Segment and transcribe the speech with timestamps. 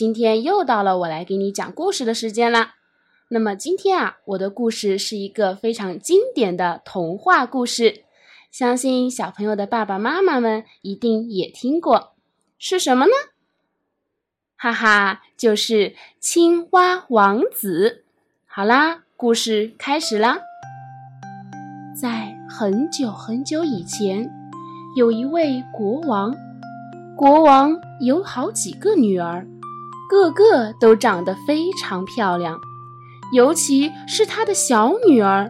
[0.00, 2.76] 今天又到了我来给你讲故事的时间啦。
[3.28, 8.04] 那么今天啊，我的故事是一个非常经典的童话故事，
[8.50, 12.14] 相信小朋友的爸爸妈妈们一定也听过。
[12.58, 13.12] 是什么呢？
[14.56, 18.04] 哈哈，就是青蛙王子。
[18.46, 20.38] 好啦，故事开始啦。
[21.94, 24.30] 在很久很久以前，
[24.96, 26.34] 有一位国王，
[27.14, 29.46] 国王有好几个女儿。
[30.10, 32.58] 个个都长得非常漂亮，
[33.32, 35.48] 尤其是他的小女儿，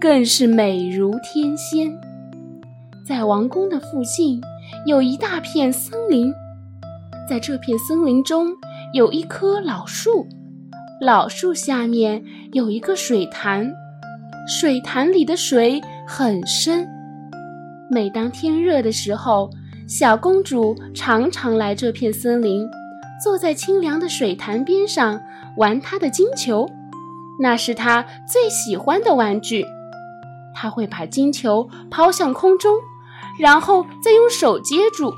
[0.00, 1.96] 更是美如天仙。
[3.06, 4.40] 在王宫的附近
[4.84, 6.32] 有一大片森林，
[7.28, 8.48] 在这片森林中
[8.92, 10.26] 有一棵老树，
[11.00, 12.20] 老树下面
[12.52, 13.72] 有一个水潭，
[14.48, 16.84] 水潭里的水很深。
[17.88, 19.48] 每当天热的时候，
[19.86, 22.68] 小公主常常来这片森林。
[23.22, 25.20] 坐在清凉的水潭边上
[25.56, 26.68] 玩他的金球，
[27.38, 29.64] 那是他最喜欢的玩具。
[30.54, 32.76] 他会把金球抛向空中，
[33.38, 35.14] 然后再用手接住。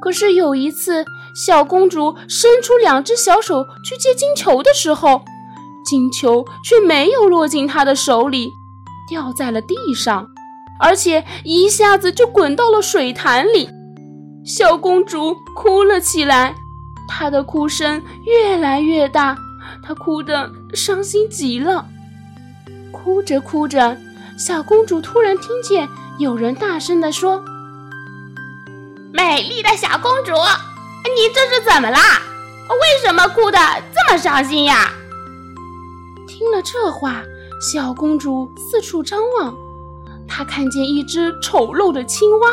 [0.00, 5.22] 可是有一次，小公主伸出两只小手去接金球的时候，
[5.84, 8.52] 金球却没有落进她的手里，
[9.08, 10.26] 掉在了地上，
[10.80, 13.68] 而且一下子就滚到了水潭里。
[14.44, 16.54] 小公主哭了起来。
[17.08, 19.36] 她的哭声越来越大，
[19.82, 21.86] 她哭得伤心极了。
[22.92, 23.96] 哭着哭着，
[24.38, 25.88] 小公主突然听见
[26.18, 27.42] 有人大声地说
[29.12, 30.32] ：“美丽的小公主，
[31.04, 32.00] 你这是怎么啦？
[32.70, 33.58] 为什么哭得
[33.92, 34.90] 这么伤心呀？”
[36.26, 37.22] 听了这话，
[37.60, 39.54] 小公主四处张望，
[40.26, 42.48] 她看见一只丑陋的青蛙。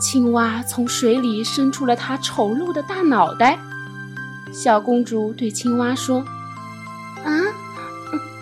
[0.00, 3.58] 青蛙从水里伸出了它丑陋的大脑袋。
[4.52, 6.24] 小公主对青蛙说
[7.24, 7.30] ：“啊，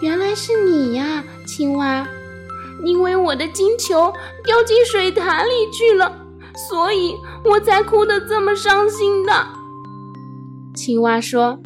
[0.00, 2.06] 原来是你呀，青蛙！
[2.84, 4.12] 因为我的金球
[4.44, 6.12] 掉进水潭里去了，
[6.68, 7.14] 所以
[7.44, 9.32] 我才哭得这么伤心的。”
[10.74, 11.58] 青蛙说：“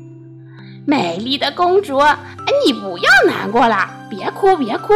[0.87, 1.99] 美丽的公主，
[2.65, 4.93] 你不要难过了，别哭，别哭，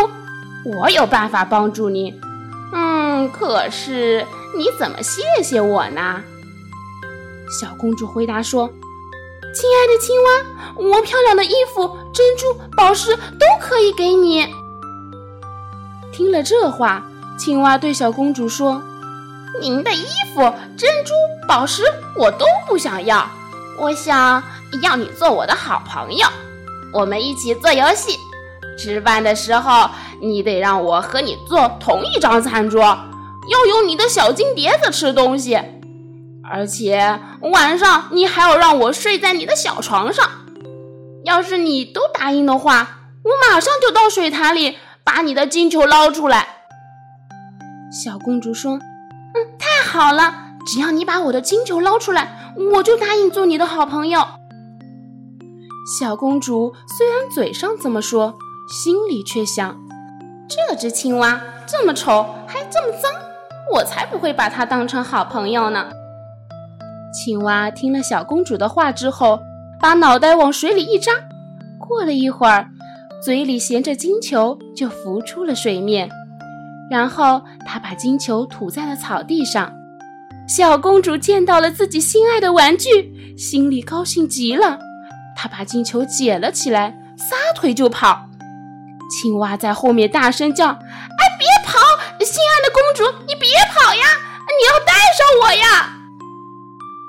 [0.79, 2.15] 我有办法帮助你。
[2.73, 4.25] 嗯，可是……”
[4.57, 6.23] 你怎么谢谢我呢？
[7.61, 8.69] 小公主回答说
[9.55, 10.31] ：“亲爱的青蛙，
[10.77, 14.47] 我漂亮的衣服、珍珠、宝石都可以给你。”
[16.13, 17.05] 听了这话，
[17.39, 18.83] 青蛙对小公主说
[19.61, 20.41] ：“您的衣服、
[20.77, 21.13] 珍珠、
[21.49, 21.83] 宝石
[22.17, 23.29] 我都不想要，
[23.79, 24.43] 我想
[24.83, 26.27] 要你做我的好朋友，
[26.93, 28.19] 我们一起做游戏。
[28.79, 29.91] 吃饭的时候，
[30.21, 32.97] 你得让我和你坐同一张餐桌。”
[33.49, 35.59] 要用你的小金碟子吃东西，
[36.45, 40.29] 而且晚上你还要让我睡在你的小床上。
[41.25, 46.47] 要是你都答应的话，我马上就到水潭里把你的金球捞出来。
[48.05, 48.79] 小公主说
[49.35, 50.35] ：“嗯，太好了，
[50.67, 54.25] 只要你把我的金球捞出来，我就答应做你的好朋友。”
[55.99, 59.77] 小公主虽然嘴上这么说，心里却想：
[60.49, 63.11] 这只青蛙这么丑，还这么脏。
[63.73, 65.91] 我才不会把它当成好朋友呢。
[67.13, 69.41] 青蛙听了小公主的话之后，
[69.81, 71.13] 把脑袋往水里一扎，
[71.79, 72.69] 过了一会儿，
[73.23, 76.09] 嘴里衔着金球就浮出了水面。
[76.91, 79.73] 然后他把金球吐在了草地上。
[80.49, 84.81] 小公主见到了自己心爱的玩具，心里高兴极了。
[85.37, 88.27] 她把金球捡了起来，撒腿就跑。
[89.09, 91.47] 青蛙在后面大声叫：“哎，别
[92.25, 92.37] 心！
[92.37, 94.05] 爱的公主，你别跑呀！
[94.47, 95.97] 你要带上我呀！”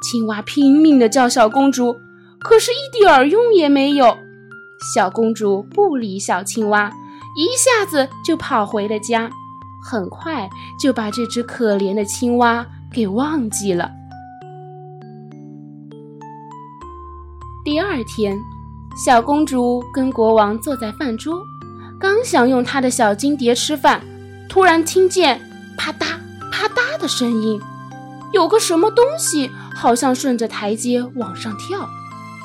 [0.10, 1.96] 青蛙拼命的叫小公主，
[2.40, 4.18] 可是一点儿用也没有。
[4.94, 6.92] 小公主不理小青蛙，
[7.36, 9.30] 一下子就跑回了家，
[9.84, 10.50] 很快
[10.80, 13.92] 就把这只可怜的青蛙给忘记了。
[17.64, 18.36] 第二天，
[19.06, 21.44] 小公主跟国王坐在饭桌。
[22.00, 24.02] 刚想用她的小金碟吃饭，
[24.52, 25.40] 突然听见
[25.78, 26.08] 啪嗒
[26.52, 27.62] 啪嗒的声音，
[28.34, 31.90] 有个什么东西好像顺着台阶往上跳。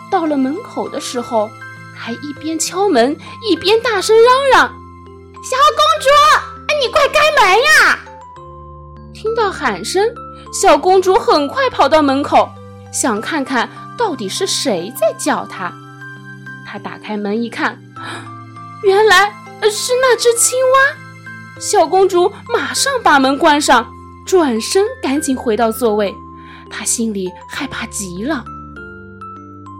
[0.08, 1.50] 到了门口的时候，
[1.97, 3.17] 还一边敲门
[3.50, 4.69] 一边大声嚷嚷
[5.43, 6.08] ：“小公主，
[6.81, 7.99] 你快开门呀！”
[9.12, 10.08] 听到喊声，
[10.53, 12.49] 小公主很快跑到门口，
[12.93, 13.69] 想看看
[13.99, 15.73] 到底是谁在叫她。
[16.64, 17.82] 她打开门一看，
[18.85, 21.06] 原来是那只青蛙。
[21.58, 23.87] 小公主马上把门关上，
[24.26, 26.14] 转身赶紧回到座位。
[26.70, 28.44] 她心里害怕极了。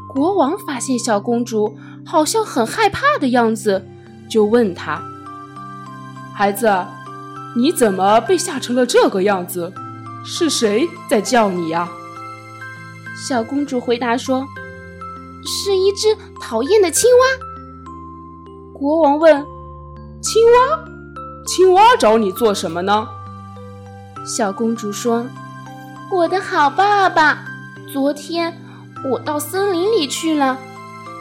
[0.09, 3.87] 国王发现小公主好像很害怕的样子，
[4.31, 5.03] 就问她
[6.35, 6.69] ：“孩子。”
[7.57, 9.73] 你怎么被吓成了这个样子？
[10.27, 11.89] 是谁在叫你呀？
[13.27, 14.47] 小公主回答说
[15.43, 17.25] ：“是一只讨厌的青蛙。”
[18.79, 19.43] 国王问
[20.21, 20.96] ：“青蛙？
[21.47, 23.09] 青蛙找你做什么呢？”
[24.27, 25.27] 小公主说
[26.13, 27.45] ：“我的好爸爸，
[27.93, 28.61] 昨天
[29.11, 30.59] 我到森林里去了，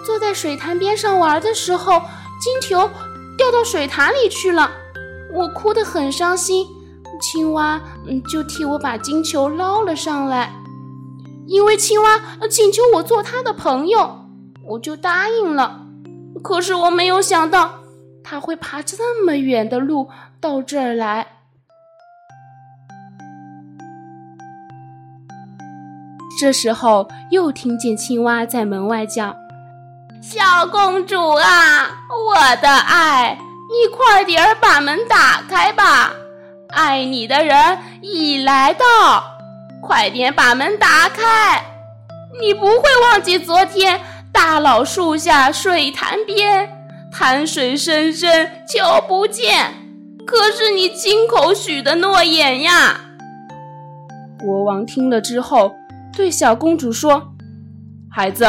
[0.05, 2.01] 坐在水潭边上玩的时候，
[2.41, 2.89] 金球
[3.37, 4.71] 掉到水潭里去了。”
[5.33, 6.65] 我哭得很伤心，
[7.21, 10.53] 青蛙嗯就替我把金球捞了上来。
[11.45, 14.25] 因为青蛙请求我做他的朋友，
[14.63, 15.81] 我就答应了。
[16.41, 17.69] 可是我没有想到
[18.27, 20.09] 他会爬这么远的路
[20.41, 21.27] 到这儿来。
[26.39, 29.35] 这时候又听见青蛙在门外叫
[30.21, 33.37] ：“小公主啊，我的爱。”
[33.67, 36.11] 你快点儿把门打开吧，
[36.69, 38.85] 爱你的人已来到。
[39.81, 41.63] 快点把门打开，
[42.39, 43.99] 你不会忘记昨天
[44.31, 46.74] 大老树下水潭边，
[47.17, 49.71] 潭水深深瞧不见，
[50.27, 52.99] 可是你亲口许的诺言呀。
[54.37, 55.71] 国王听了之后，
[56.13, 57.31] 对小公主说
[58.11, 58.45] ：“孩子，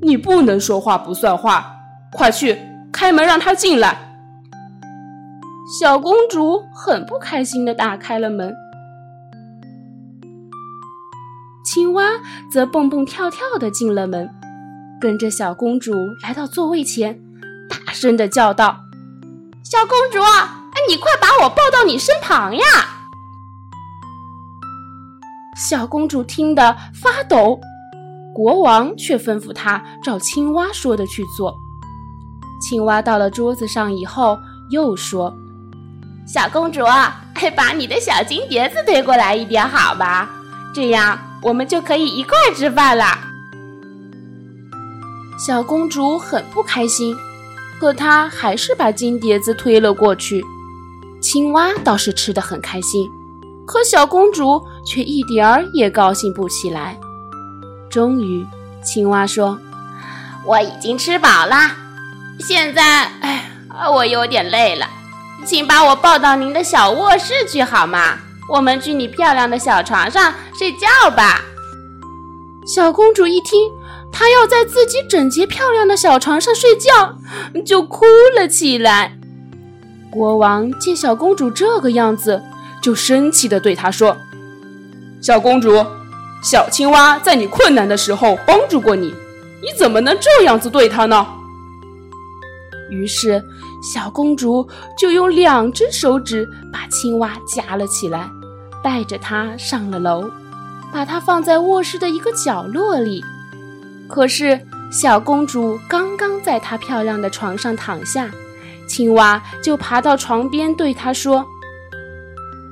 [0.00, 1.74] 你不能说话不算话，
[2.12, 2.56] 快去
[2.92, 3.98] 开门让他进来。”
[5.80, 8.54] 小公主很不开心的打开了门，
[11.64, 12.04] 青蛙
[12.52, 14.30] 则蹦蹦跳跳的进了门，
[15.00, 15.92] 跟着小公主
[16.22, 17.20] 来到座位前，
[17.88, 18.80] 大声的叫道
[19.64, 22.62] ：“小公主，哎，你快把我抱到你身旁呀！”
[25.56, 27.58] 小公主听得发抖，
[28.34, 31.56] 国王却吩咐她照青蛙说的去做。
[32.60, 34.38] 青蛙到了桌子上以后，
[34.70, 35.34] 又说。
[36.26, 36.84] 小公主，
[37.56, 40.28] 把你的小金碟子推过来一点，好吧？
[40.74, 43.06] 这样我们就可以一块吃饭了。
[45.38, 47.16] 小公主很不开心，
[47.78, 50.44] 可她还是把金碟子推了过去。
[51.20, 53.10] 青蛙倒是吃得很开心，
[53.66, 56.98] 可小公主却一点儿也高兴不起来。
[57.90, 58.46] 终于，
[58.84, 59.58] 青蛙说
[60.46, 61.56] ：“我已经吃饱了，
[62.40, 63.50] 现在，哎，
[63.92, 64.86] 我有点累了。”
[65.44, 68.18] 请把我抱到您的小卧室去好吗？
[68.48, 71.40] 我们去你漂亮的小床上睡觉吧。
[72.66, 73.70] 小公主一听，
[74.12, 77.18] 她要在自己整洁漂亮的小床上睡觉，
[77.64, 78.04] 就哭
[78.36, 79.18] 了起来。
[80.10, 82.42] 国王见小公主这个样子，
[82.80, 84.16] 就生气地对她说
[85.20, 85.84] ：“小公主，
[86.42, 89.14] 小青蛙在你困难的时候帮助过你，
[89.62, 91.26] 你怎么能这样子对它呢？”
[92.90, 93.42] 于是。
[93.80, 94.68] 小公主
[94.98, 98.28] 就用两只手指把青蛙夹了起来，
[98.82, 100.28] 带着它上了楼，
[100.92, 103.22] 把它放在卧室的一个角落里。
[104.08, 108.30] 可是，小公主刚刚在她漂亮的床上躺下，
[108.88, 111.46] 青蛙就爬到床边对她说：“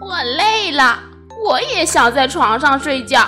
[0.01, 0.99] 我累了，
[1.47, 3.27] 我也想在床上睡觉，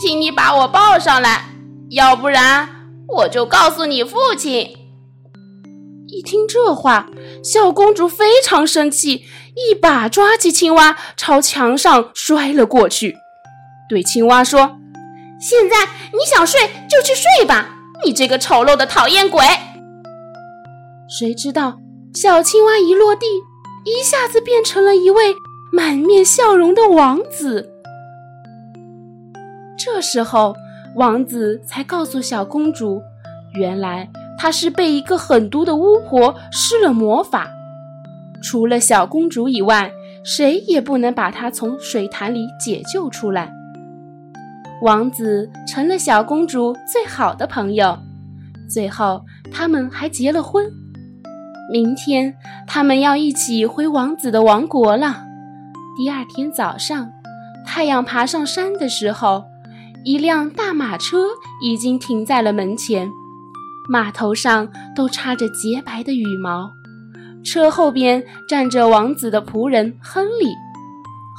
[0.00, 1.44] 请你把我抱上来，
[1.90, 2.68] 要不然
[3.06, 4.76] 我就告诉你父亲。”
[6.12, 7.06] 一听这话，
[7.44, 13.14] 小公主非常生气，一把抓起青蛙，朝墙上摔了过去，
[13.88, 14.78] 对青蛙说
[15.40, 15.76] ：“现在
[16.12, 17.68] 你想睡就去睡吧，
[18.04, 19.42] 你这个丑陋的讨厌鬼！”
[21.08, 21.78] 谁知道
[22.14, 23.26] 小青蛙一落地，
[23.84, 25.34] 一下子变成了一位
[25.72, 27.70] 满面笑容的王子。
[29.78, 30.54] 这时候，
[30.96, 33.00] 王子才告诉小公主，
[33.54, 34.08] 原来。
[34.42, 37.46] 他是被一个狠毒的巫婆施了魔法，
[38.42, 39.92] 除了小公主以外，
[40.24, 43.52] 谁也不能把她从水潭里解救出来。
[44.82, 47.98] 王子成了小公主最好的朋友，
[48.68, 49.22] 最后
[49.52, 50.70] 他们还结了婚。
[51.70, 52.34] 明天
[52.66, 55.24] 他们要一起回王子的王国了。
[55.96, 57.10] 第二天早上，
[57.66, 59.44] 太阳爬上山的时候，
[60.02, 61.26] 一辆大马车
[61.62, 63.06] 已经停在了门前，
[63.90, 66.70] 马头上都插着洁白的羽毛。
[67.44, 70.46] 车后边站着王子的仆人亨利。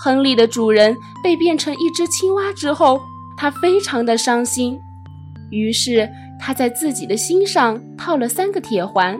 [0.03, 2.99] 亨利的主人被变成一只青蛙之后，
[3.37, 4.79] 他非常的伤心。
[5.49, 6.09] 于是
[6.39, 9.19] 他在自己的心上套了三个铁环，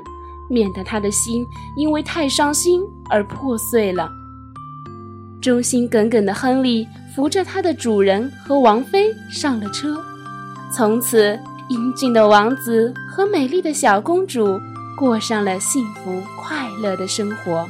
[0.50, 4.10] 免得他的心因为太伤心而破碎了。
[5.42, 10.00] 忠心耿耿的亨利扶着他的主人和王妃上了车，
[10.72, 11.38] 从此
[11.68, 14.60] 英俊的王子和美丽的小公主
[14.98, 17.68] 过上了幸福快乐的生活。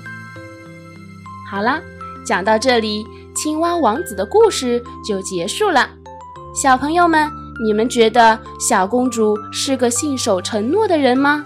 [1.50, 1.82] 好啦，
[2.26, 3.06] 讲到这里，
[3.36, 5.90] 青蛙王子的故事就结束了。
[6.54, 7.32] 小朋友们，
[7.64, 11.46] 你们觉得小公主是个信守承诺的人吗？